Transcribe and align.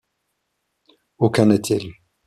Aucun 1.19 1.45
n'est 1.45 1.61
élu. 1.69 2.01